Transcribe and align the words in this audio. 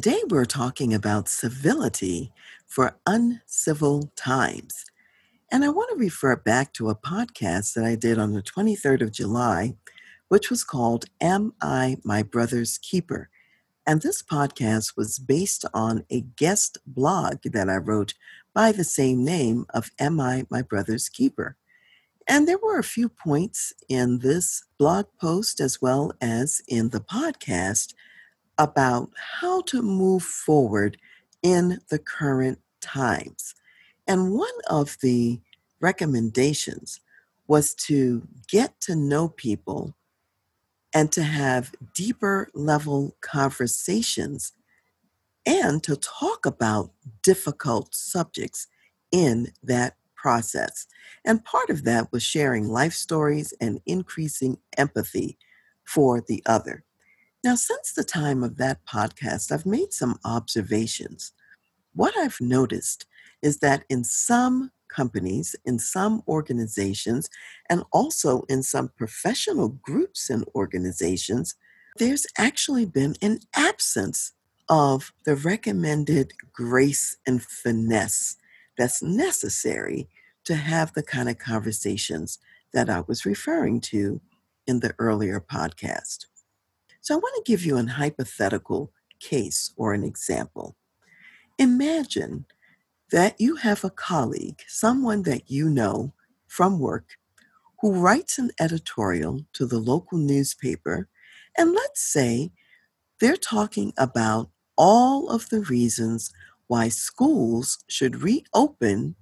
Today, 0.00 0.22
we're 0.28 0.44
talking 0.44 0.94
about 0.94 1.28
civility 1.28 2.30
for 2.64 2.96
uncivil 3.04 4.12
times. 4.14 4.84
And 5.50 5.64
I 5.64 5.70
want 5.70 5.90
to 5.90 5.96
refer 5.96 6.36
back 6.36 6.72
to 6.74 6.88
a 6.88 6.94
podcast 6.94 7.74
that 7.74 7.84
I 7.84 7.96
did 7.96 8.16
on 8.16 8.32
the 8.32 8.40
23rd 8.40 9.00
of 9.02 9.10
July, 9.10 9.74
which 10.28 10.50
was 10.50 10.62
called 10.62 11.06
Am 11.20 11.52
I 11.60 11.96
My 12.04 12.22
Brother's 12.22 12.78
Keeper? 12.78 13.28
And 13.84 14.00
this 14.00 14.22
podcast 14.22 14.96
was 14.96 15.18
based 15.18 15.64
on 15.74 16.04
a 16.12 16.20
guest 16.20 16.78
blog 16.86 17.38
that 17.42 17.68
I 17.68 17.78
wrote 17.78 18.14
by 18.54 18.70
the 18.70 18.84
same 18.84 19.24
name 19.24 19.66
of 19.70 19.90
Am 19.98 20.20
I 20.20 20.46
My 20.48 20.62
Brother's 20.62 21.08
Keeper? 21.08 21.56
And 22.28 22.46
there 22.46 22.58
were 22.62 22.78
a 22.78 22.84
few 22.84 23.08
points 23.08 23.72
in 23.88 24.20
this 24.20 24.64
blog 24.78 25.06
post 25.20 25.58
as 25.58 25.82
well 25.82 26.12
as 26.20 26.62
in 26.68 26.90
the 26.90 27.00
podcast 27.00 27.94
about 28.58 29.10
how 29.40 29.62
to 29.62 29.82
move 29.82 30.22
forward 30.22 30.98
in 31.42 31.80
the 31.90 31.98
current 31.98 32.58
times. 32.80 33.54
And 34.06 34.32
one 34.32 34.48
of 34.68 34.96
the 35.00 35.40
recommendations 35.80 37.00
was 37.46 37.74
to 37.74 38.26
get 38.48 38.80
to 38.80 38.96
know 38.96 39.28
people 39.28 39.94
and 40.94 41.12
to 41.12 41.22
have 41.22 41.74
deeper 41.94 42.48
level 42.54 43.16
conversations 43.20 44.52
and 45.46 45.82
to 45.82 45.96
talk 45.96 46.44
about 46.46 46.90
difficult 47.22 47.94
subjects 47.94 48.66
in 49.12 49.52
that 49.62 49.96
process. 50.14 50.86
And 51.24 51.44
part 51.44 51.70
of 51.70 51.84
that 51.84 52.12
was 52.12 52.22
sharing 52.22 52.68
life 52.68 52.92
stories 52.92 53.54
and 53.60 53.80
increasing 53.86 54.58
empathy 54.76 55.38
for 55.84 56.20
the 56.20 56.42
other. 56.44 56.84
Now, 57.44 57.54
since 57.54 57.92
the 57.92 58.02
time 58.02 58.42
of 58.42 58.56
that 58.56 58.84
podcast, 58.84 59.52
I've 59.52 59.66
made 59.66 59.92
some 59.92 60.18
observations. 60.24 61.32
What 61.94 62.16
I've 62.16 62.40
noticed 62.40 63.06
is 63.42 63.58
that 63.58 63.84
in 63.88 64.02
some 64.02 64.72
companies, 64.88 65.54
in 65.64 65.78
some 65.78 66.22
organizations, 66.26 67.30
and 67.70 67.84
also 67.92 68.42
in 68.48 68.64
some 68.64 68.88
professional 68.96 69.68
groups 69.68 70.30
and 70.30 70.44
organizations, 70.54 71.54
there's 71.98 72.26
actually 72.36 72.86
been 72.86 73.14
an 73.22 73.38
absence 73.54 74.32
of 74.68 75.12
the 75.24 75.36
recommended 75.36 76.32
grace 76.52 77.16
and 77.26 77.42
finesse 77.42 78.36
that's 78.76 79.02
necessary 79.02 80.08
to 80.44 80.56
have 80.56 80.92
the 80.94 81.02
kind 81.02 81.28
of 81.28 81.38
conversations 81.38 82.38
that 82.72 82.90
I 82.90 83.02
was 83.06 83.24
referring 83.24 83.80
to 83.82 84.20
in 84.66 84.80
the 84.80 84.94
earlier 84.98 85.40
podcast. 85.40 86.26
So 87.00 87.14
I 87.14 87.18
want 87.18 87.34
to 87.36 87.50
give 87.50 87.64
you 87.64 87.76
an 87.76 87.88
hypothetical 87.88 88.92
case 89.20 89.72
or 89.76 89.94
an 89.94 90.04
example. 90.04 90.76
Imagine 91.58 92.46
that 93.10 93.40
you 93.40 93.56
have 93.56 93.84
a 93.84 93.90
colleague, 93.90 94.62
someone 94.68 95.22
that 95.22 95.50
you 95.50 95.68
know 95.68 96.12
from 96.46 96.78
work, 96.78 97.16
who 97.80 97.92
writes 97.92 98.38
an 98.38 98.50
editorial 98.60 99.44
to 99.54 99.66
the 99.66 99.78
local 99.78 100.18
newspaper, 100.18 101.08
and 101.56 101.72
let's 101.72 102.02
say 102.02 102.50
they're 103.20 103.36
talking 103.36 103.92
about 103.96 104.50
all 104.76 105.28
of 105.28 105.48
the 105.48 105.60
reasons 105.62 106.32
why 106.66 106.88
schools 106.88 107.82
should 107.88 108.22
reopen, 108.22 109.16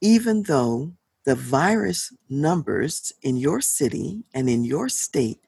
even 0.00 0.44
though 0.44 0.92
the 1.24 1.34
virus 1.34 2.12
numbers 2.28 3.12
in 3.22 3.36
your 3.36 3.60
city 3.60 4.22
and 4.32 4.48
in 4.48 4.64
your 4.64 4.88
state 4.88 5.40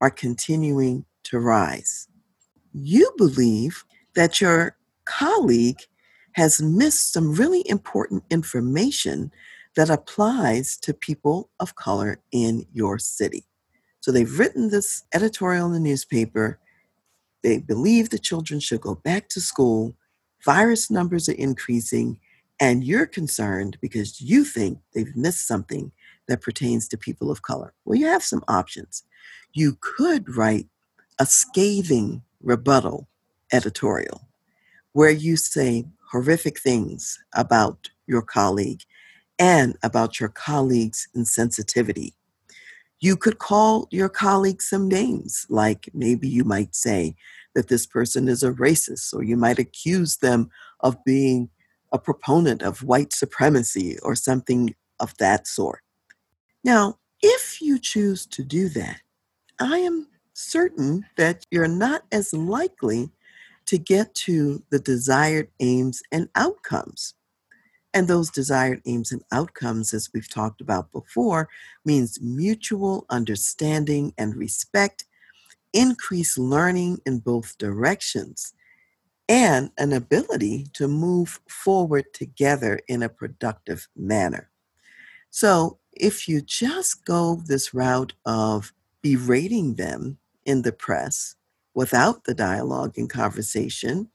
are 0.00 0.10
continuing 0.10 1.04
to 1.24 1.38
rise. 1.38 2.08
You 2.72 3.10
believe 3.16 3.84
that 4.14 4.40
your 4.40 4.76
colleague 5.04 5.80
has 6.32 6.62
missed 6.62 7.12
some 7.12 7.34
really 7.34 7.68
important 7.68 8.24
information 8.30 9.30
that 9.76 9.90
applies 9.90 10.76
to 10.78 10.94
people 10.94 11.50
of 11.60 11.76
color 11.76 12.20
in 12.30 12.66
your 12.72 12.98
city. 12.98 13.44
So 14.00 14.10
they've 14.10 14.38
written 14.38 14.70
this 14.70 15.04
editorial 15.14 15.66
in 15.66 15.72
the 15.72 15.80
newspaper. 15.80 16.58
They 17.42 17.58
believe 17.58 18.10
the 18.10 18.18
children 18.18 18.60
should 18.60 18.80
go 18.80 18.96
back 18.96 19.28
to 19.30 19.40
school. 19.40 19.94
Virus 20.44 20.90
numbers 20.90 21.28
are 21.28 21.32
increasing, 21.32 22.18
and 22.60 22.84
you're 22.84 23.06
concerned 23.06 23.78
because 23.80 24.20
you 24.20 24.44
think 24.44 24.78
they've 24.94 25.14
missed 25.16 25.46
something 25.46 25.92
that 26.28 26.40
pertains 26.40 26.88
to 26.88 26.96
people 26.96 27.30
of 27.30 27.42
color. 27.42 27.74
Well, 27.84 27.98
you 27.98 28.06
have 28.06 28.22
some 28.22 28.44
options. 28.48 29.04
You 29.52 29.76
could 29.80 30.36
write 30.36 30.66
a 31.18 31.26
scathing 31.26 32.22
rebuttal 32.42 33.08
editorial 33.52 34.28
where 34.92 35.10
you 35.10 35.36
say 35.36 35.84
horrific 36.10 36.58
things 36.58 37.18
about 37.34 37.90
your 38.06 38.22
colleague 38.22 38.82
and 39.38 39.76
about 39.82 40.20
your 40.20 40.28
colleague's 40.28 41.08
insensitivity. 41.16 42.12
You 43.00 43.16
could 43.16 43.38
call 43.38 43.88
your 43.90 44.08
colleague 44.08 44.62
some 44.62 44.88
names, 44.88 45.46
like 45.48 45.88
maybe 45.92 46.28
you 46.28 46.44
might 46.44 46.74
say 46.74 47.16
that 47.54 47.68
this 47.68 47.86
person 47.86 48.28
is 48.28 48.42
a 48.42 48.52
racist, 48.52 49.12
or 49.12 49.22
you 49.22 49.36
might 49.36 49.58
accuse 49.58 50.18
them 50.18 50.50
of 50.80 51.02
being 51.04 51.48
a 51.92 51.98
proponent 51.98 52.62
of 52.62 52.82
white 52.82 53.12
supremacy 53.12 53.98
or 54.00 54.14
something 54.14 54.74
of 55.00 55.16
that 55.18 55.46
sort. 55.46 55.80
Now, 56.64 56.98
if 57.20 57.60
you 57.60 57.78
choose 57.78 58.26
to 58.26 58.42
do 58.42 58.68
that, 58.70 59.00
I 59.58 59.78
am 59.78 60.06
certain 60.34 61.04
that 61.16 61.46
you're 61.50 61.68
not 61.68 62.02
as 62.12 62.32
likely 62.32 63.10
to 63.66 63.78
get 63.78 64.14
to 64.14 64.62
the 64.70 64.78
desired 64.78 65.48
aims 65.60 66.02
and 66.10 66.28
outcomes. 66.34 67.14
And 67.94 68.08
those 68.08 68.30
desired 68.30 68.80
aims 68.86 69.12
and 69.12 69.22
outcomes, 69.32 69.92
as 69.92 70.10
we've 70.14 70.28
talked 70.28 70.60
about 70.60 70.90
before, 70.92 71.48
means 71.84 72.20
mutual 72.22 73.04
understanding 73.10 74.14
and 74.16 74.34
respect, 74.34 75.04
increased 75.72 76.38
learning 76.38 77.00
in 77.04 77.18
both 77.18 77.58
directions, 77.58 78.54
and 79.28 79.70
an 79.78 79.92
ability 79.92 80.66
to 80.72 80.88
move 80.88 81.40
forward 81.48 82.12
together 82.14 82.80
in 82.88 83.02
a 83.02 83.08
productive 83.08 83.88
manner. 83.94 84.50
So, 85.30 85.78
if 85.92 86.26
you 86.26 86.40
just 86.40 87.04
go 87.04 87.42
this 87.46 87.74
route 87.74 88.14
of 88.24 88.72
berating 89.02 89.74
them 89.74 90.18
in 90.46 90.62
the 90.62 90.72
press 90.72 91.36
without 91.74 92.24
the 92.24 92.34
dialogue 92.34 92.98
and 92.98 93.10
conversation, 93.10 94.08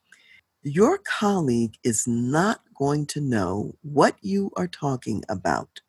your 0.63 0.99
colleague 0.99 1.75
is 1.83 2.07
not 2.07 2.61
going 2.75 3.05
to 3.07 3.21
know 3.21 3.75
what 3.81 4.15
you 4.21 4.51
are 4.57 4.67
talking 4.67 5.23
about. 5.29 5.81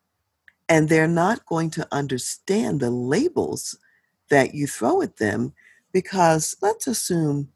And 0.69 0.89
they're 0.89 1.07
not 1.07 1.45
going 1.45 1.71
to 1.71 1.87
understand 1.91 2.79
the 2.79 2.91
labels 2.91 3.77
that 4.29 4.55
you 4.55 4.67
throw 4.67 5.01
at 5.01 5.17
them 5.17 5.53
because 5.91 6.55
let's 6.61 6.87
assume 6.87 7.49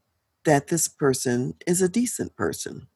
that 0.44 0.68
this 0.68 0.88
person 0.88 1.54
is 1.66 1.82
a 1.82 1.88
decent 1.88 2.36
person. 2.36 2.88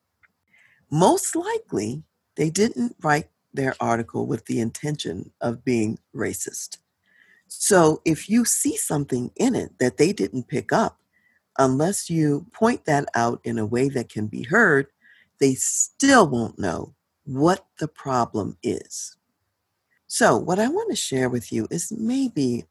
Most 0.90 1.36
likely, 1.36 2.04
they 2.36 2.50
didn't 2.50 2.96
write 3.02 3.28
their 3.52 3.74
article 3.80 4.26
with 4.26 4.46
the 4.46 4.60
intention 4.60 5.32
of 5.40 5.64
being 5.64 5.98
racist. 6.14 6.78
So 7.48 8.00
if 8.04 8.28
you 8.28 8.44
see 8.44 8.76
something 8.76 9.30
in 9.36 9.54
it 9.54 9.72
that 9.80 9.96
they 9.96 10.12
didn't 10.12 10.48
pick 10.48 10.72
up, 10.72 10.98
unless 11.58 12.08
you 12.08 12.46
point 12.52 12.84
that 12.84 13.06
out 13.14 13.40
in 13.44 13.58
a 13.58 13.66
way 13.66 13.88
that 13.88 14.08
can 14.08 14.26
be 14.26 14.44
heard, 14.44 14.86
they 15.40 15.54
still 15.54 16.28
won't 16.28 16.58
know 16.58 16.94
what 17.24 17.66
the 17.78 17.88
problem 17.88 18.56
is. 18.62 19.16
So, 20.06 20.38
what 20.38 20.58
I 20.58 20.68
want 20.68 20.88
to 20.90 20.96
share 20.96 21.28
with 21.28 21.52
you 21.52 21.68
is 21.70 21.92
maybe 21.92 22.64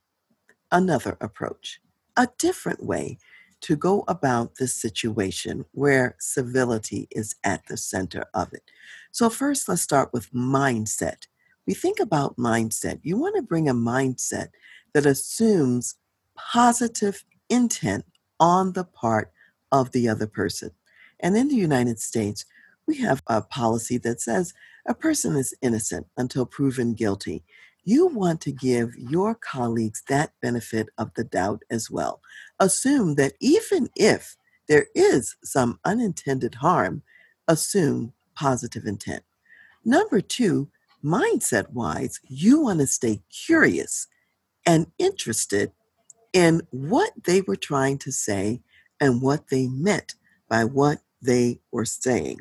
another 0.71 1.18
approach, 1.21 1.79
a 2.15 2.27
different 2.39 2.83
way 2.83 3.19
to 3.62 3.75
go 3.75 4.03
about 4.07 4.56
this 4.56 4.74
situation 4.74 5.65
where 5.71 6.15
civility 6.19 7.07
is 7.12 7.35
at 7.44 7.65
the 7.68 7.77
center 7.77 8.25
of 8.33 8.53
it. 8.53 8.63
So, 9.12 9.29
first, 9.29 9.69
let's 9.69 9.83
start 9.83 10.12
with 10.13 10.33
mindset. 10.33 11.27
We 11.67 11.73
think 11.73 11.99
about 11.99 12.37
mindset. 12.37 12.99
You 13.03 13.17
want 13.17 13.35
to 13.35 13.41
bring 13.41 13.67
a 13.67 13.73
mindset 13.73 14.47
that 14.93 15.05
assumes 15.05 15.95
positive 16.35 17.23
intent 17.49 18.05
on 18.39 18.73
the 18.73 18.85
part 18.85 19.31
of 19.71 19.91
the 19.91 20.07
other 20.07 20.27
person. 20.27 20.71
And 21.19 21.35
in 21.35 21.49
the 21.49 21.55
United 21.55 21.99
States, 21.99 22.45
we 22.87 22.97
have 22.99 23.21
a 23.27 23.41
policy 23.41 23.97
that 23.99 24.21
says 24.21 24.53
a 24.87 24.93
person 24.93 25.35
is 25.35 25.53
innocent 25.61 26.07
until 26.15 26.45
proven 26.45 26.93
guilty. 26.93 27.43
You 27.83 28.07
want 28.07 28.39
to 28.41 28.51
give 28.51 28.95
your 28.97 29.35
colleagues 29.35 30.03
that 30.07 30.31
benefit 30.41 30.87
of 30.97 31.13
the 31.15 31.25
doubt 31.25 31.63
as 31.69 31.91
well. 31.91 32.21
Assume 32.59 33.15
that 33.15 33.33
even 33.41 33.89
if 33.95 34.37
there 34.69 34.87
is 34.95 35.35
some 35.43 35.79
unintended 35.83 36.55
harm, 36.55 37.01
assume 37.47 38.13
positive 38.35 38.85
intent. 38.85 39.23
Number 39.83 40.21
two, 40.21 40.69
mindset 41.03 41.71
wise, 41.71 42.19
you 42.27 42.61
want 42.61 42.79
to 42.79 42.88
stay 42.88 43.21
curious 43.29 44.07
and 44.65 44.88
interested 44.97 45.71
in 46.33 46.61
what 46.71 47.11
they 47.23 47.41
were 47.41 47.55
trying 47.55 47.97
to 47.99 48.11
say 48.11 48.61
and 48.99 49.21
what 49.21 49.47
they 49.49 49.67
meant 49.67 50.15
by 50.49 50.63
what 50.63 50.99
they 51.21 51.59
were 51.71 51.85
saying. 51.85 52.39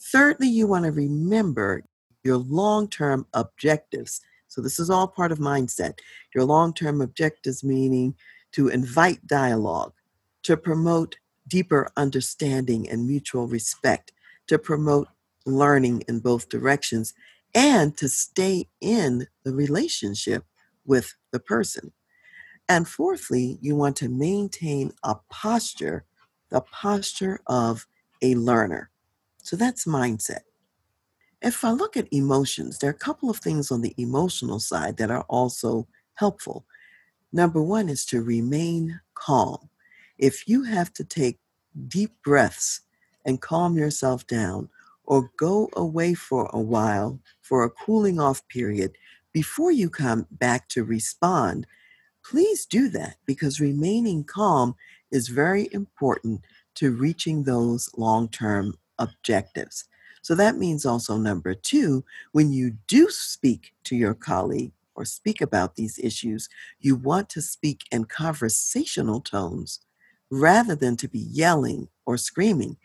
Thirdly, 0.00 0.48
you 0.48 0.66
want 0.66 0.84
to 0.86 0.92
remember 0.92 1.84
your 2.24 2.38
long 2.38 2.88
term 2.88 3.26
objectives. 3.34 4.20
So, 4.48 4.60
this 4.60 4.78
is 4.78 4.90
all 4.90 5.06
part 5.06 5.30
of 5.30 5.38
mindset. 5.38 5.98
Your 6.34 6.44
long 6.44 6.72
term 6.72 7.00
objectives 7.00 7.62
meaning 7.62 8.14
to 8.52 8.68
invite 8.68 9.26
dialogue, 9.26 9.92
to 10.44 10.56
promote 10.56 11.16
deeper 11.46 11.90
understanding 11.96 12.88
and 12.88 13.06
mutual 13.06 13.46
respect, 13.46 14.12
to 14.48 14.58
promote 14.58 15.08
learning 15.46 16.02
in 16.08 16.20
both 16.20 16.48
directions, 16.48 17.14
and 17.54 17.96
to 17.96 18.08
stay 18.08 18.68
in 18.80 19.26
the 19.44 19.52
relationship 19.52 20.44
with 20.84 21.14
the 21.32 21.40
person. 21.40 21.92
And 22.68 22.86
fourthly, 22.86 23.58
you 23.60 23.74
want 23.74 23.96
to 23.96 24.08
maintain 24.08 24.92
a 25.02 25.16
posture, 25.28 26.04
the 26.50 26.60
posture 26.60 27.40
of 27.46 27.86
a 28.22 28.34
learner. 28.34 28.90
So 29.42 29.56
that's 29.56 29.86
mindset. 29.86 30.42
If 31.42 31.64
I 31.64 31.70
look 31.70 31.96
at 31.96 32.12
emotions, 32.12 32.78
there 32.78 32.90
are 32.90 32.92
a 32.92 33.06
couple 33.06 33.30
of 33.30 33.38
things 33.38 33.70
on 33.70 33.80
the 33.80 33.94
emotional 33.96 34.60
side 34.60 34.98
that 34.98 35.10
are 35.10 35.24
also 35.28 35.88
helpful. 36.14 36.66
Number 37.32 37.62
one 37.62 37.88
is 37.88 38.04
to 38.06 38.22
remain 38.22 39.00
calm. 39.14 39.70
If 40.18 40.46
you 40.46 40.64
have 40.64 40.92
to 40.94 41.04
take 41.04 41.38
deep 41.88 42.12
breaths 42.22 42.82
and 43.24 43.40
calm 43.40 43.76
yourself 43.76 44.26
down, 44.26 44.68
or 45.10 45.28
go 45.36 45.68
away 45.74 46.14
for 46.14 46.48
a 46.52 46.60
while 46.60 47.18
for 47.42 47.64
a 47.64 47.70
cooling 47.70 48.20
off 48.20 48.46
period 48.46 48.92
before 49.32 49.72
you 49.72 49.90
come 49.90 50.24
back 50.30 50.68
to 50.68 50.84
respond, 50.84 51.66
please 52.24 52.64
do 52.64 52.88
that 52.88 53.16
because 53.26 53.60
remaining 53.60 54.22
calm 54.22 54.76
is 55.10 55.26
very 55.26 55.68
important 55.72 56.40
to 56.76 56.92
reaching 56.92 57.42
those 57.42 57.90
long 57.96 58.28
term 58.28 58.72
objectives. 59.00 59.84
So 60.22 60.36
that 60.36 60.58
means 60.58 60.86
also 60.86 61.16
number 61.16 61.54
two, 61.54 62.04
when 62.30 62.52
you 62.52 62.76
do 62.86 63.10
speak 63.10 63.72
to 63.84 63.96
your 63.96 64.14
colleague 64.14 64.70
or 64.94 65.04
speak 65.04 65.40
about 65.40 65.74
these 65.74 65.98
issues, 65.98 66.48
you 66.78 66.94
want 66.94 67.28
to 67.30 67.42
speak 67.42 67.82
in 67.90 68.04
conversational 68.04 69.20
tones 69.20 69.80
rather 70.30 70.76
than 70.76 70.96
to 70.98 71.08
be 71.08 71.18
yelling 71.18 71.88
or 72.06 72.16
screaming. 72.16 72.76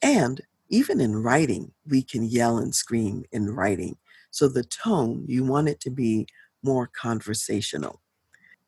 And 0.00 0.40
even 0.68 1.00
in 1.00 1.22
writing, 1.22 1.72
we 1.86 2.02
can 2.02 2.24
yell 2.24 2.58
and 2.58 2.74
scream 2.74 3.24
in 3.32 3.54
writing. 3.54 3.96
So 4.30 4.48
the 4.48 4.64
tone, 4.64 5.24
you 5.28 5.44
want 5.44 5.68
it 5.68 5.80
to 5.80 5.90
be 5.90 6.26
more 6.62 6.88
conversational. 6.88 8.00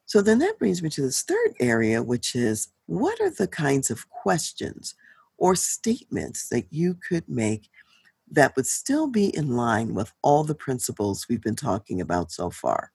So 0.05 0.23
then 0.23 0.39
that 0.39 0.59
brings 0.59 0.83
me 0.83 0.91
to 0.91 1.03
this 1.03 1.23
third 1.23 1.55
area, 1.59 2.03
which 2.03 2.37
is 2.37 2.69
what 2.87 3.21
are 3.21 3.31
the 3.31 3.49
kinds 3.49 3.91
of 3.91 4.09
questions 4.09 4.95
or 5.39 5.57
statements 5.57 6.49
that 6.49 6.67
you 6.71 6.95
could 6.95 7.29
make 7.29 7.69
that 8.31 8.55
would 8.57 8.67
still 8.67 9.09
be 9.09 9.35
in 9.37 9.57
line 9.57 9.95
with 9.95 10.13
all 10.23 10.45
the 10.45 10.55
principles 10.55 11.27
we've 11.29 11.43
been 11.43 11.57
talking 11.57 12.01
about 12.01 12.31
so 12.31 12.51
far? 12.51 12.93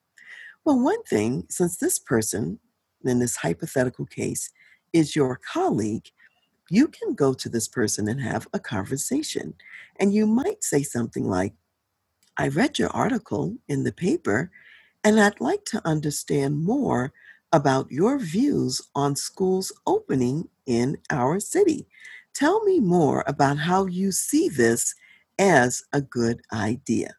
Well, 0.64 0.80
one 0.80 1.04
thing, 1.04 1.46
since 1.50 1.78
this 1.78 2.00
person 2.00 2.60
in 3.04 3.20
this 3.20 3.36
hypothetical 3.38 4.06
case 4.06 4.50
is 4.94 5.16
your 5.16 5.40
colleague, 5.52 6.10
you 6.72 6.88
can 6.88 7.14
go 7.14 7.34
to 7.34 7.50
this 7.50 7.68
person 7.68 8.08
and 8.08 8.22
have 8.22 8.48
a 8.54 8.60
conversation. 8.60 9.54
And 9.98 10.14
you 10.14 10.26
might 10.26 10.64
say 10.64 10.84
something 10.84 11.28
like, 11.28 11.54
I 12.38 12.48
read 12.48 12.80
your 12.80 12.90
article 12.92 13.58
in 13.68 13.84
the 13.84 13.92
paper, 13.92 14.50
and 15.04 15.20
I'd 15.20 15.42
like 15.42 15.66
to 15.66 15.86
understand 15.86 16.64
more 16.64 17.12
about 17.52 17.92
your 17.92 18.18
views 18.18 18.82
on 18.96 19.18
schools 19.18 19.74
opening 19.86 20.48
in 20.66 20.98
our 21.10 21.42
city. 21.42 21.88
Tell 22.34 22.64
me 22.64 22.80
more 22.80 23.26
about 23.28 23.58
how 23.58 23.86
you 23.86 24.14
see 24.14 24.48
this 24.48 24.96
as 25.38 25.84
a 25.92 26.00
good 26.00 26.42
idea. 26.54 27.16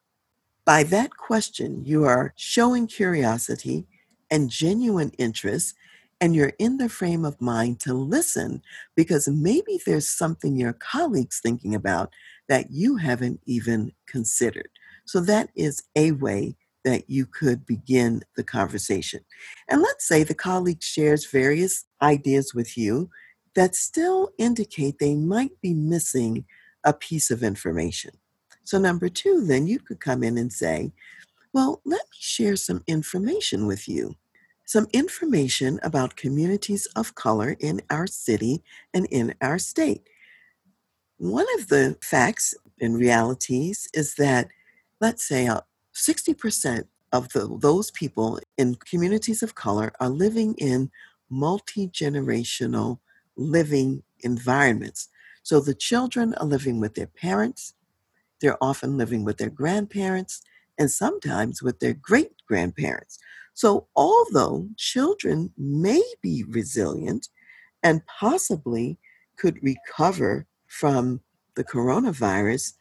By 0.64 0.84
that 0.84 1.14
question, 1.14 1.84
you 1.84 2.04
are 2.04 2.32
showing 2.36 2.86
curiosity 2.86 3.86
and 4.30 4.48
genuine 4.48 5.10
interest 5.18 5.74
and 6.22 6.36
you're 6.36 6.52
in 6.60 6.76
the 6.76 6.88
frame 6.88 7.24
of 7.24 7.40
mind 7.40 7.80
to 7.80 7.92
listen 7.92 8.62
because 8.94 9.26
maybe 9.26 9.80
there's 9.84 10.08
something 10.08 10.54
your 10.54 10.72
colleagues 10.72 11.40
thinking 11.42 11.74
about 11.74 12.12
that 12.48 12.70
you 12.70 12.96
haven't 12.96 13.40
even 13.44 13.90
considered. 14.06 14.68
So 15.04 15.20
that 15.22 15.50
is 15.56 15.82
a 15.96 16.12
way 16.12 16.54
that 16.84 17.10
you 17.10 17.26
could 17.26 17.66
begin 17.66 18.22
the 18.36 18.44
conversation. 18.44 19.24
And 19.68 19.82
let's 19.82 20.06
say 20.06 20.22
the 20.22 20.32
colleague 20.32 20.80
shares 20.80 21.26
various 21.26 21.86
ideas 22.00 22.54
with 22.54 22.78
you 22.78 23.10
that 23.56 23.74
still 23.74 24.30
indicate 24.38 25.00
they 25.00 25.16
might 25.16 25.60
be 25.60 25.74
missing 25.74 26.44
a 26.84 26.92
piece 26.92 27.32
of 27.32 27.42
information. 27.42 28.12
So, 28.62 28.78
number 28.78 29.08
two, 29.08 29.44
then 29.44 29.66
you 29.66 29.80
could 29.80 29.98
come 29.98 30.22
in 30.22 30.38
and 30.38 30.52
say, 30.52 30.92
Well, 31.52 31.80
let 31.84 32.02
me 32.02 32.18
share 32.20 32.54
some 32.54 32.84
information 32.86 33.66
with 33.66 33.88
you 33.88 34.14
some 34.64 34.86
information 34.92 35.80
about 35.82 36.16
communities 36.16 36.86
of 36.96 37.14
color 37.14 37.56
in 37.60 37.82
our 37.90 38.06
city 38.06 38.62
and 38.94 39.06
in 39.06 39.34
our 39.40 39.58
state. 39.58 40.02
One 41.18 41.46
of 41.58 41.68
the 41.68 41.96
facts 42.02 42.54
and 42.80 42.96
realities 42.96 43.88
is 43.94 44.14
that, 44.16 44.48
let's 45.00 45.26
say, 45.26 45.46
uh, 45.46 45.60
60% 45.94 46.84
of 47.12 47.28
the, 47.32 47.58
those 47.60 47.90
people 47.90 48.40
in 48.56 48.74
communities 48.74 49.42
of 49.42 49.54
color 49.54 49.92
are 50.00 50.08
living 50.08 50.54
in 50.54 50.90
multi 51.30 51.88
generational 51.88 52.98
living 53.36 54.02
environments. 54.20 55.08
So 55.42 55.60
the 55.60 55.74
children 55.74 56.34
are 56.34 56.46
living 56.46 56.80
with 56.80 56.94
their 56.94 57.06
parents, 57.06 57.74
they're 58.40 58.62
often 58.62 58.96
living 58.96 59.24
with 59.24 59.38
their 59.38 59.50
grandparents, 59.50 60.42
and 60.78 60.90
sometimes 60.90 61.62
with 61.62 61.80
their 61.80 61.94
great 61.94 62.32
grandparents. 62.46 63.18
So, 63.54 63.88
although 63.94 64.68
children 64.76 65.52
may 65.56 66.02
be 66.22 66.44
resilient 66.48 67.28
and 67.82 68.06
possibly 68.06 68.98
could 69.36 69.62
recover 69.62 70.46
from 70.66 71.20
the 71.54 71.64
coronavirus, 71.64 72.74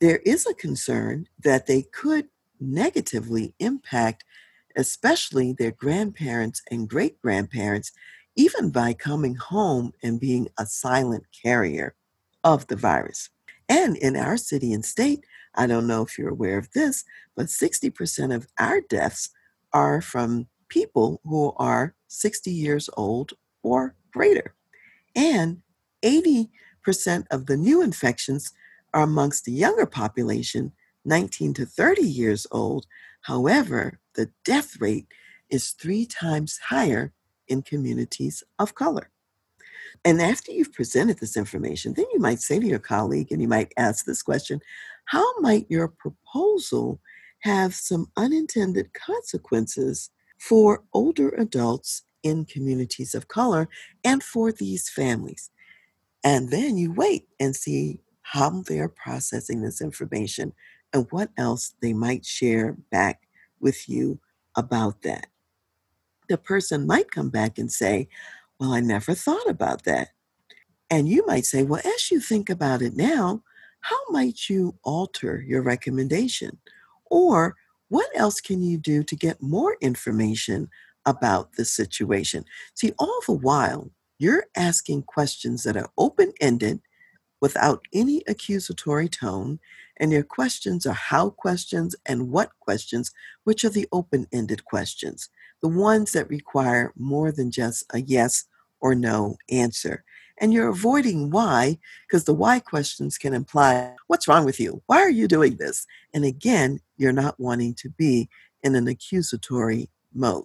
there 0.00 0.18
is 0.18 0.46
a 0.46 0.54
concern 0.54 1.28
that 1.42 1.66
they 1.66 1.82
could 1.82 2.28
negatively 2.60 3.54
impact, 3.58 4.24
especially 4.76 5.52
their 5.52 5.70
grandparents 5.70 6.62
and 6.70 6.88
great 6.88 7.20
grandparents, 7.22 7.92
even 8.34 8.70
by 8.70 8.92
coming 8.92 9.34
home 9.34 9.92
and 10.02 10.20
being 10.20 10.48
a 10.58 10.66
silent 10.66 11.24
carrier 11.42 11.94
of 12.44 12.66
the 12.66 12.76
virus. 12.76 13.30
And 13.68 13.96
in 13.96 14.16
our 14.16 14.36
city 14.36 14.72
and 14.72 14.84
state, 14.84 15.24
I 15.54 15.66
don't 15.66 15.86
know 15.86 16.02
if 16.02 16.18
you're 16.18 16.30
aware 16.30 16.58
of 16.58 16.70
this, 16.72 17.04
but 17.34 17.46
60% 17.46 18.34
of 18.34 18.46
our 18.58 18.80
deaths 18.80 19.30
are 19.76 20.00
from 20.00 20.48
people 20.70 21.20
who 21.22 21.52
are 21.58 21.94
60 22.08 22.50
years 22.50 22.88
old 22.96 23.34
or 23.62 23.94
greater. 24.10 24.54
And 25.14 25.60
80% 26.02 26.48
of 27.30 27.44
the 27.44 27.58
new 27.58 27.82
infections 27.82 28.54
are 28.94 29.02
amongst 29.02 29.44
the 29.44 29.52
younger 29.52 29.84
population, 29.84 30.72
19 31.04 31.52
to 31.54 31.66
30 31.66 32.02
years 32.02 32.46
old. 32.50 32.86
However, 33.20 34.00
the 34.14 34.30
death 34.46 34.80
rate 34.80 35.08
is 35.50 35.72
three 35.72 36.06
times 36.06 36.58
higher 36.70 37.12
in 37.46 37.60
communities 37.60 38.42
of 38.58 38.74
color. 38.74 39.10
And 40.06 40.22
after 40.22 40.52
you've 40.52 40.72
presented 40.72 41.18
this 41.18 41.36
information, 41.36 41.92
then 41.92 42.06
you 42.14 42.18
might 42.18 42.40
say 42.40 42.58
to 42.58 42.66
your 42.66 42.78
colleague 42.78 43.30
and 43.30 43.42
you 43.42 43.48
might 43.48 43.74
ask 43.76 44.06
this 44.06 44.22
question 44.22 44.62
How 45.04 45.38
might 45.40 45.66
your 45.68 45.88
proposal 45.88 46.98
have 47.46 47.74
some 47.74 48.10
unintended 48.16 48.92
consequences 48.92 50.10
for 50.38 50.82
older 50.92 51.28
adults 51.30 52.02
in 52.22 52.44
communities 52.44 53.14
of 53.14 53.28
color 53.28 53.68
and 54.04 54.22
for 54.22 54.50
these 54.52 54.88
families. 54.90 55.50
And 56.24 56.50
then 56.50 56.76
you 56.76 56.92
wait 56.92 57.28
and 57.38 57.54
see 57.54 58.00
how 58.22 58.62
they're 58.66 58.88
processing 58.88 59.62
this 59.62 59.80
information 59.80 60.52
and 60.92 61.06
what 61.10 61.30
else 61.36 61.74
they 61.80 61.92
might 61.92 62.26
share 62.26 62.76
back 62.90 63.22
with 63.60 63.88
you 63.88 64.18
about 64.56 65.02
that. 65.02 65.28
The 66.28 66.38
person 66.38 66.86
might 66.86 67.12
come 67.12 67.30
back 67.30 67.58
and 67.58 67.70
say, 67.70 68.08
Well, 68.58 68.72
I 68.72 68.80
never 68.80 69.14
thought 69.14 69.48
about 69.48 69.84
that. 69.84 70.08
And 70.90 71.08
you 71.08 71.24
might 71.26 71.46
say, 71.46 71.62
well, 71.62 71.82
as 71.84 72.10
you 72.10 72.20
think 72.20 72.48
about 72.48 72.82
it 72.82 72.94
now, 72.94 73.42
how 73.80 73.96
might 74.10 74.48
you 74.48 74.76
alter 74.82 75.44
your 75.46 75.62
recommendation? 75.62 76.58
Or 77.10 77.56
what 77.88 78.08
else 78.14 78.40
can 78.40 78.62
you 78.62 78.78
do 78.78 79.02
to 79.04 79.16
get 79.16 79.42
more 79.42 79.76
information 79.80 80.68
about 81.04 81.52
the 81.52 81.64
situation? 81.64 82.44
See, 82.74 82.92
all 82.98 83.20
the 83.26 83.32
while, 83.32 83.90
you're 84.18 84.46
asking 84.56 85.02
questions 85.02 85.62
that 85.62 85.76
are 85.76 85.90
open 85.98 86.32
ended 86.40 86.80
without 87.40 87.84
any 87.92 88.22
accusatory 88.26 89.08
tone, 89.08 89.60
and 89.98 90.10
your 90.10 90.22
questions 90.22 90.86
are 90.86 90.94
how 90.94 91.30
questions 91.30 91.94
and 92.06 92.30
what 92.30 92.50
questions, 92.60 93.12
which 93.44 93.64
are 93.64 93.70
the 93.70 93.86
open 93.92 94.26
ended 94.32 94.64
questions, 94.64 95.28
the 95.62 95.68
ones 95.68 96.12
that 96.12 96.28
require 96.28 96.92
more 96.96 97.30
than 97.30 97.50
just 97.50 97.84
a 97.92 98.00
yes 98.00 98.46
or 98.80 98.94
no 98.94 99.36
answer. 99.50 100.04
And 100.38 100.52
you're 100.52 100.68
avoiding 100.68 101.30
why, 101.30 101.78
because 102.06 102.24
the 102.24 102.34
why 102.34 102.60
questions 102.60 103.18
can 103.18 103.32
imply, 103.32 103.94
What's 104.06 104.28
wrong 104.28 104.44
with 104.44 104.60
you? 104.60 104.82
Why 104.86 104.98
are 104.98 105.10
you 105.10 105.28
doing 105.28 105.56
this? 105.56 105.86
And 106.12 106.24
again, 106.24 106.80
you're 106.96 107.12
not 107.12 107.40
wanting 107.40 107.74
to 107.74 107.90
be 107.90 108.28
in 108.62 108.74
an 108.74 108.88
accusatory 108.88 109.88
mode. 110.14 110.44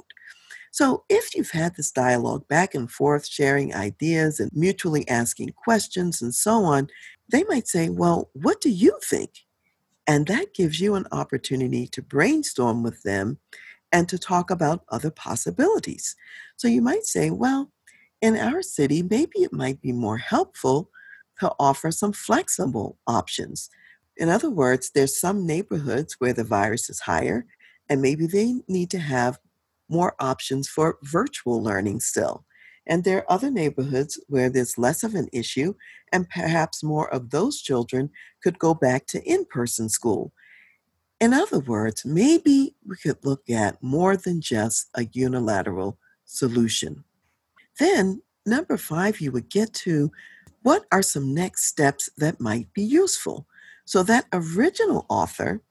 So, 0.73 1.03
if 1.09 1.35
you've 1.35 1.51
had 1.51 1.75
this 1.75 1.91
dialogue 1.91 2.47
back 2.47 2.73
and 2.73 2.89
forth, 2.89 3.27
sharing 3.27 3.75
ideas 3.75 4.39
and 4.39 4.49
mutually 4.53 5.07
asking 5.09 5.49
questions 5.49 6.21
and 6.21 6.33
so 6.33 6.63
on, 6.63 6.87
they 7.29 7.43
might 7.43 7.67
say, 7.67 7.89
Well, 7.89 8.29
what 8.33 8.61
do 8.61 8.69
you 8.69 8.97
think? 9.03 9.31
And 10.07 10.27
that 10.27 10.53
gives 10.53 10.79
you 10.79 10.95
an 10.95 11.07
opportunity 11.11 11.87
to 11.87 12.01
brainstorm 12.01 12.83
with 12.83 13.03
them 13.03 13.37
and 13.91 14.07
to 14.07 14.17
talk 14.17 14.49
about 14.49 14.85
other 14.89 15.11
possibilities. 15.11 16.15
So, 16.55 16.69
you 16.69 16.81
might 16.81 17.03
say, 17.03 17.31
Well, 17.31 17.69
in 18.21 18.37
our 18.37 18.61
city, 18.61 19.01
maybe 19.01 19.39
it 19.39 19.53
might 19.53 19.81
be 19.81 19.91
more 19.91 20.17
helpful 20.17 20.89
to 21.39 21.51
offer 21.59 21.91
some 21.91 22.13
flexible 22.13 22.97
options. 23.07 23.69
In 24.15 24.29
other 24.29 24.49
words, 24.49 24.91
there's 24.93 25.19
some 25.19 25.45
neighborhoods 25.45 26.15
where 26.19 26.33
the 26.33 26.43
virus 26.43 26.89
is 26.89 27.01
higher, 27.01 27.45
and 27.89 28.01
maybe 28.01 28.27
they 28.27 28.61
need 28.67 28.91
to 28.91 28.99
have 28.99 29.39
more 29.89 30.15
options 30.19 30.69
for 30.69 30.99
virtual 31.03 31.61
learning 31.61 31.99
still. 31.99 32.45
And 32.87 33.03
there 33.03 33.19
are 33.19 33.31
other 33.31 33.51
neighborhoods 33.51 34.19
where 34.27 34.49
there's 34.49 34.77
less 34.77 35.03
of 35.03 35.15
an 35.15 35.27
issue, 35.33 35.73
and 36.11 36.29
perhaps 36.29 36.83
more 36.83 37.11
of 37.13 37.31
those 37.31 37.61
children 37.61 38.11
could 38.43 38.59
go 38.59 38.73
back 38.73 39.07
to 39.07 39.23
in 39.23 39.45
person 39.45 39.89
school. 39.89 40.31
In 41.19 41.33
other 41.33 41.59
words, 41.59 42.05
maybe 42.05 42.75
we 42.87 42.95
could 42.97 43.23
look 43.23 43.49
at 43.49 43.81
more 43.81 44.17
than 44.17 44.41
just 44.41 44.89
a 44.95 45.07
unilateral 45.11 45.97
solution. 46.25 47.03
Then, 47.79 48.21
number 48.45 48.77
five, 48.77 49.21
you 49.21 49.31
would 49.31 49.49
get 49.49 49.73
to 49.73 50.11
what 50.63 50.85
are 50.91 51.01
some 51.01 51.33
next 51.33 51.65
steps 51.65 52.09
that 52.17 52.39
might 52.39 52.71
be 52.73 52.83
useful. 52.83 53.47
So, 53.85 54.03
that 54.03 54.25
original 54.31 55.05
author 55.09 55.61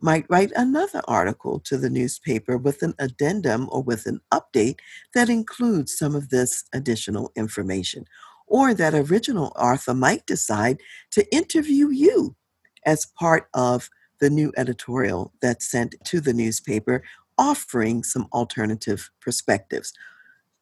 might 0.00 0.26
write 0.28 0.52
another 0.54 1.02
article 1.08 1.58
to 1.60 1.76
the 1.76 1.90
newspaper 1.90 2.56
with 2.56 2.82
an 2.82 2.94
addendum 2.98 3.68
or 3.72 3.82
with 3.82 4.06
an 4.06 4.20
update 4.32 4.76
that 5.14 5.28
includes 5.28 5.96
some 5.96 6.14
of 6.14 6.30
this 6.30 6.64
additional 6.72 7.32
information. 7.36 8.04
Or 8.46 8.74
that 8.74 8.94
original 8.94 9.52
author 9.56 9.94
might 9.94 10.24
decide 10.26 10.78
to 11.10 11.30
interview 11.34 11.88
you 11.88 12.36
as 12.86 13.06
part 13.06 13.48
of 13.54 13.90
the 14.20 14.30
new 14.30 14.52
editorial 14.56 15.32
that's 15.42 15.70
sent 15.70 15.94
to 16.04 16.20
the 16.20 16.32
newspaper, 16.32 17.02
offering 17.36 18.02
some 18.02 18.28
alternative 18.32 19.10
perspectives. 19.20 19.92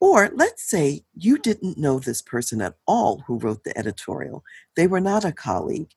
Or 0.00 0.30
let's 0.34 0.68
say 0.68 1.04
you 1.14 1.38
didn't 1.38 1.78
know 1.78 1.98
this 1.98 2.20
person 2.20 2.60
at 2.60 2.76
all 2.86 3.24
who 3.26 3.38
wrote 3.38 3.64
the 3.64 3.76
editorial, 3.78 4.44
they 4.76 4.86
were 4.86 5.00
not 5.00 5.24
a 5.24 5.32
colleague. 5.32 5.90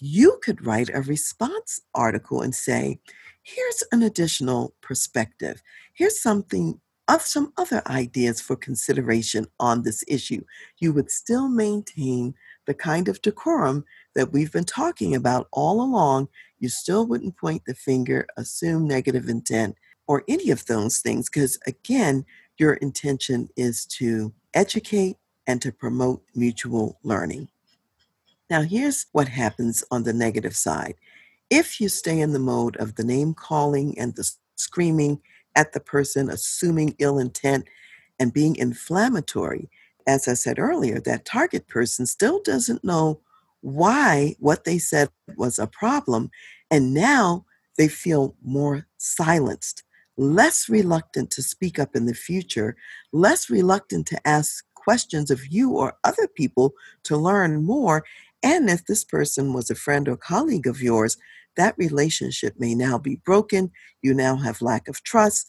You 0.00 0.40
could 0.42 0.66
write 0.66 0.90
a 0.92 1.02
response 1.02 1.80
article 1.94 2.42
and 2.42 2.54
say, 2.54 2.98
here's 3.42 3.84
an 3.92 4.02
additional 4.02 4.74
perspective. 4.80 5.62
Here's 5.92 6.20
something 6.20 6.80
of 7.06 7.22
some 7.22 7.52
other 7.56 7.82
ideas 7.86 8.40
for 8.40 8.56
consideration 8.56 9.46
on 9.60 9.82
this 9.82 10.02
issue. 10.08 10.42
You 10.78 10.92
would 10.94 11.10
still 11.10 11.48
maintain 11.48 12.34
the 12.66 12.74
kind 12.74 13.08
of 13.08 13.20
decorum 13.22 13.84
that 14.14 14.32
we've 14.32 14.50
been 14.50 14.64
talking 14.64 15.14
about 15.14 15.48
all 15.52 15.82
along. 15.82 16.28
You 16.58 16.70
still 16.70 17.06
wouldn't 17.06 17.36
point 17.36 17.62
the 17.66 17.74
finger, 17.74 18.26
assume 18.36 18.88
negative 18.88 19.28
intent, 19.28 19.76
or 20.06 20.24
any 20.28 20.50
of 20.50 20.66
those 20.66 20.98
things, 20.98 21.28
because 21.28 21.58
again, 21.66 22.24
your 22.58 22.74
intention 22.74 23.48
is 23.56 23.86
to 23.86 24.32
educate 24.54 25.16
and 25.46 25.60
to 25.62 25.72
promote 25.72 26.22
mutual 26.34 26.98
learning. 27.02 27.48
Now, 28.50 28.62
here's 28.62 29.06
what 29.12 29.28
happens 29.28 29.84
on 29.90 30.04
the 30.04 30.12
negative 30.12 30.56
side. 30.56 30.94
If 31.50 31.80
you 31.80 31.88
stay 31.88 32.20
in 32.20 32.32
the 32.32 32.38
mode 32.38 32.76
of 32.76 32.96
the 32.96 33.04
name 33.04 33.34
calling 33.34 33.98
and 33.98 34.14
the 34.14 34.30
screaming 34.56 35.20
at 35.56 35.72
the 35.72 35.80
person, 35.80 36.30
assuming 36.30 36.96
ill 36.98 37.18
intent, 37.18 37.66
and 38.18 38.32
being 38.32 38.56
inflammatory, 38.56 39.70
as 40.06 40.28
I 40.28 40.34
said 40.34 40.58
earlier, 40.58 41.00
that 41.00 41.24
target 41.24 41.68
person 41.68 42.06
still 42.06 42.40
doesn't 42.42 42.84
know 42.84 43.20
why 43.60 44.36
what 44.38 44.64
they 44.64 44.78
said 44.78 45.08
was 45.36 45.58
a 45.58 45.66
problem. 45.66 46.30
And 46.70 46.92
now 46.92 47.46
they 47.78 47.88
feel 47.88 48.36
more 48.42 48.86
silenced, 48.98 49.83
less 50.16 50.68
reluctant 50.68 51.30
to 51.32 51.42
speak 51.42 51.78
up 51.78 51.96
in 51.96 52.06
the 52.06 52.14
future, 52.14 52.76
less 53.12 53.50
reluctant 53.50 54.06
to 54.08 54.28
ask 54.28 54.64
questions 54.74 55.30
of 55.30 55.46
you 55.46 55.72
or 55.72 55.96
other 56.04 56.28
people 56.28 56.74
to 57.04 57.16
learn 57.16 57.64
more. 57.64 58.04
And 58.42 58.68
if 58.68 58.84
this 58.84 59.04
person 59.04 59.52
was 59.52 59.70
a 59.70 59.74
friend 59.74 60.08
or 60.08 60.16
colleague 60.16 60.66
of 60.66 60.82
yours, 60.82 61.16
that 61.56 61.74
relationship 61.78 62.54
may 62.58 62.74
now 62.74 62.98
be 62.98 63.16
broken. 63.24 63.70
You 64.02 64.12
now 64.14 64.36
have 64.36 64.60
lack 64.60 64.88
of 64.88 65.02
trust, 65.02 65.48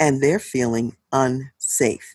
and 0.00 0.20
they're 0.20 0.38
feeling 0.38 0.96
unsafe. 1.12 2.14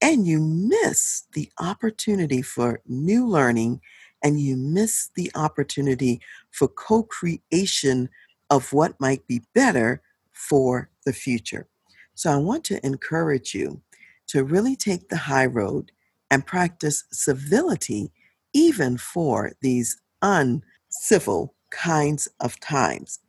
And 0.00 0.26
you 0.26 0.40
miss 0.40 1.24
the 1.34 1.50
opportunity 1.58 2.42
for 2.42 2.80
new 2.86 3.26
learning, 3.26 3.80
and 4.22 4.40
you 4.40 4.56
miss 4.56 5.10
the 5.14 5.30
opportunity 5.34 6.20
for 6.50 6.68
co 6.68 7.02
creation 7.02 8.08
of 8.48 8.72
what 8.72 8.98
might 9.00 9.26
be 9.26 9.42
better 9.54 10.00
for 10.48 10.90
the 11.04 11.12
future. 11.12 11.68
So 12.14 12.30
I 12.30 12.36
want 12.36 12.64
to 12.64 12.84
encourage 12.84 13.54
you 13.54 13.80
to 14.28 14.44
really 14.44 14.76
take 14.76 15.08
the 15.08 15.16
high 15.16 15.46
road 15.46 15.92
and 16.30 16.46
practice 16.46 17.04
civility 17.12 18.12
even 18.52 18.96
for 18.96 19.52
these 19.60 20.00
uncivil 20.22 21.54
kinds 21.70 22.28
of 22.40 22.58
times. 22.60 23.20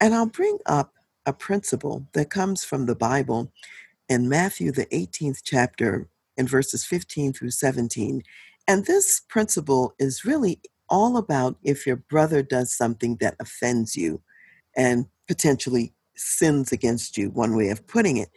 And 0.00 0.14
I'll 0.14 0.26
bring 0.26 0.58
up 0.66 0.92
a 1.24 1.32
principle 1.32 2.06
that 2.12 2.30
comes 2.30 2.64
from 2.64 2.86
the 2.86 2.94
Bible 2.94 3.52
in 4.08 4.28
Matthew, 4.28 4.70
the 4.70 4.86
18th 4.86 5.40
chapter, 5.44 6.08
in 6.36 6.46
verses 6.46 6.84
15 6.84 7.32
through 7.32 7.50
17. 7.50 8.22
And 8.68 8.84
this 8.84 9.20
principle 9.28 9.94
is 9.98 10.24
really 10.24 10.60
all 10.88 11.16
about 11.16 11.56
if 11.62 11.86
your 11.86 11.96
brother 11.96 12.42
does 12.42 12.72
something 12.72 13.16
that 13.16 13.36
offends 13.40 13.96
you 13.96 14.22
and 14.76 15.06
potentially 15.26 15.92
sins 16.16 16.72
against 16.72 17.16
you, 17.16 17.30
one 17.30 17.56
way 17.56 17.68
of 17.68 17.86
putting 17.86 18.16
it. 18.16 18.30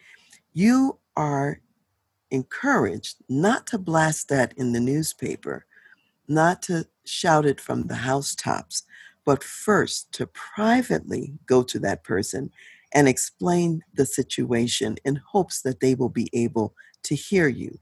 You 0.54 1.00
are 1.16 1.60
encouraged 2.32 3.18
not 3.28 3.68
to 3.68 3.78
blast 3.78 4.30
that 4.30 4.54
in 4.58 4.74
the 4.74 4.80
newspaper, 4.80 5.66
not 6.28 6.62
to 6.64 6.86
shout 7.06 7.46
it 7.46 7.60
from 7.60 7.88
the 7.88 7.96
housetops, 7.96 8.84
but 9.26 9.44
first 9.44 10.12
to 10.14 10.28
privately 10.28 11.34
go 11.46 11.64
to 11.64 11.80
that 11.80 12.04
person 12.04 12.52
and 12.94 13.08
explain 13.08 13.84
the 13.94 14.06
situation 14.06 14.98
in 15.06 15.16
hopes 15.16 15.62
that 15.62 15.80
they 15.80 15.96
will 15.96 16.10
be 16.10 16.30
able 16.34 16.74
to 17.04 17.16
hear 17.16 17.48
you. 17.48 17.78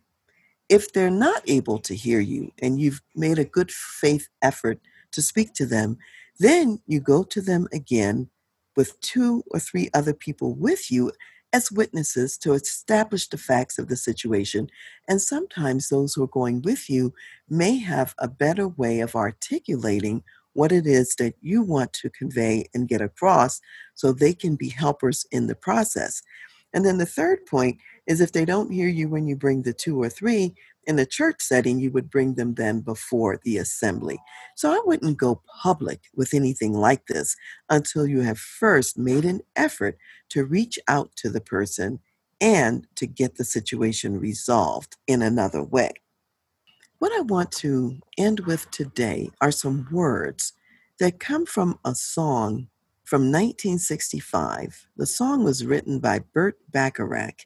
If 0.70 0.92
they're 0.92 1.10
not 1.10 1.42
able 1.48 1.80
to 1.80 1.96
hear 1.96 2.20
you 2.20 2.52
and 2.62 2.80
you've 2.80 3.02
made 3.16 3.40
a 3.40 3.46
good 3.46 3.72
faith 3.72 4.28
effort 4.42 4.80
to 5.12 5.22
speak 5.22 5.54
to 5.54 5.66
them, 5.66 5.98
then 6.40 6.82
you 6.88 7.00
go 7.00 7.24
to 7.24 7.42
them 7.42 7.68
again 7.72 8.30
with 8.78 8.98
two 9.02 9.44
or 9.48 9.60
three 9.60 9.90
other 9.94 10.14
people 10.14 10.56
with 10.56 10.90
you 10.90 11.12
as 11.52 11.72
witnesses 11.72 12.38
to 12.38 12.54
establish 12.54 13.28
the 13.28 13.38
facts 13.38 13.80
of 13.80 13.88
the 13.88 13.96
situation. 13.96 14.70
And 15.10 15.22
sometimes 15.22 15.90
those 15.90 16.14
who 16.14 16.24
are 16.24 16.28
going 16.28 16.62
with 16.62 16.90
you 16.90 17.14
may 17.50 17.78
have 17.80 18.14
a 18.20 18.28
better 18.28 18.68
way 18.68 19.00
of 19.00 19.16
articulating 19.16 20.24
what 20.54 20.72
it 20.72 20.86
is 20.88 21.16
that 21.16 21.36
you 21.42 21.62
want 21.62 21.94
to 21.94 22.10
convey 22.10 22.68
and 22.74 22.88
get 22.88 23.02
across 23.02 23.62
so 23.96 24.12
they 24.12 24.34
can 24.34 24.56
be 24.56 24.70
helpers 24.70 25.26
in 25.32 25.48
the 25.48 25.56
process. 25.56 26.22
And 26.74 26.86
then 26.86 26.98
the 26.98 27.06
third 27.06 27.46
point 27.46 27.78
is 28.08 28.22
if 28.22 28.32
they 28.32 28.46
don't 28.46 28.72
hear 28.72 28.88
you 28.88 29.08
when 29.10 29.28
you 29.28 29.36
bring 29.36 29.64
the 29.64 29.74
two 29.74 30.02
or 30.02 30.10
three, 30.10 30.56
in 30.88 30.98
a 30.98 31.06
church 31.06 31.42
setting, 31.42 31.80
you 31.80 31.92
would 31.92 32.10
bring 32.10 32.36
them 32.36 32.56
then 32.56 32.80
before 32.80 33.40
the 33.44 33.58
assembly. 33.58 34.18
So 34.56 34.72
I 34.72 34.82
wouldn't 34.86 35.18
go 35.18 35.42
public 35.62 36.06
with 36.16 36.34
anything 36.34 36.74
like 36.74 37.06
this 37.08 37.36
until 37.70 38.08
you 38.08 38.22
have 38.22 38.40
first 38.40 38.98
made 38.98 39.26
an 39.26 39.42
effort 39.56 39.98
to 40.30 40.46
reach 40.46 40.80
out 40.88 41.12
to 41.18 41.30
the 41.30 41.42
person 41.42 42.00
and 42.40 42.88
to 42.96 43.06
get 43.06 43.36
the 43.36 43.44
situation 43.44 44.20
resolved 44.20 44.96
in 45.08 45.22
another 45.22 45.62
way. 45.62 45.92
What 47.00 47.12
I 47.12 47.22
want 47.22 47.52
to 47.54 48.00
end 48.18 48.42
with 48.42 48.72
today 48.72 49.30
are 49.42 49.52
some 49.52 49.88
words 49.92 50.54
that 51.00 51.20
come 51.20 51.46
from 51.46 51.80
a 51.86 51.94
song 51.94 52.70
from 53.04 53.24
1965. 53.24 54.88
The 54.96 55.06
song 55.06 55.44
was 55.44 55.66
written 55.66 56.00
by 56.00 56.20
Burt 56.34 56.58
Bacharach 56.72 57.46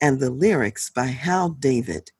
and 0.00 0.20
the 0.20 0.30
lyrics 0.30 0.90
by 0.90 1.06
Hal 1.06 1.50
David. 1.50 2.12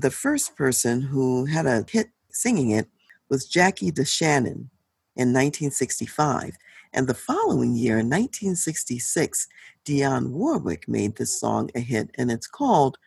The 0.00 0.10
first 0.10 0.56
person 0.56 1.00
who 1.00 1.44
had 1.44 1.66
a 1.66 1.84
hit 1.88 2.08
singing 2.30 2.70
it 2.70 2.88
was 3.28 3.46
Jackie 3.46 3.92
DeShannon 3.92 4.68
in 5.16 5.32
1965. 5.32 6.56
And 6.92 7.06
the 7.06 7.14
following 7.14 7.74
year, 7.74 7.98
in 7.98 8.10
1966, 8.10 9.48
Dionne 9.84 10.30
Warwick 10.30 10.88
made 10.88 11.16
this 11.16 11.38
song 11.38 11.70
a 11.74 11.80
hit, 11.80 12.10
and 12.16 12.30
it's 12.30 12.46
called 12.46 12.98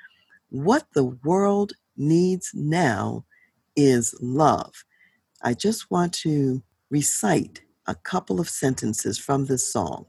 What 0.49 0.87
the 0.93 1.03
World 1.03 1.73
Needs 1.97 2.51
Now 2.53 3.25
is 3.75 4.15
Love. 4.21 4.85
I 5.41 5.53
just 5.53 5.91
want 5.91 6.13
to 6.15 6.63
recite 6.89 7.61
a 7.85 7.95
couple 7.95 8.39
of 8.39 8.49
sentences 8.49 9.17
from 9.17 9.45
this 9.45 9.71
song. 9.71 10.05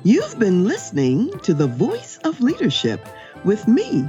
You've 0.05 0.39
been 0.39 0.65
listening 0.65 1.39
to 1.41 1.53
The 1.53 1.67
Voice 1.67 2.19
of 2.25 2.41
Leadership 2.41 3.07
with 3.45 3.67
me, 3.69 4.09